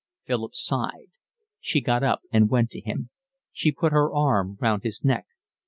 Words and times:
Philip 0.23 0.55
sighed. 0.55 1.11
She 1.59 1.79
got 1.79 2.01
up 2.01 2.21
and 2.31 2.49
went 2.49 2.71
to 2.71 2.81
him. 2.81 3.11
She 3.51 3.71
put 3.71 3.91
her 3.91 4.11
arm 4.11 4.57
round 4.59 4.81
his 4.81 5.05
neck. 5.05 5.27